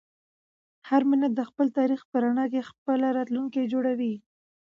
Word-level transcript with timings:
هر 0.89 1.01
ملت 1.09 1.31
د 1.35 1.41
خپل 1.49 1.67
تاریخ 1.77 2.01
په 2.11 2.17
رڼا 2.23 2.45
کې 2.51 2.61
خپل 2.69 2.99
راتلونکی 3.17 3.61
جوړوي. 3.73 4.13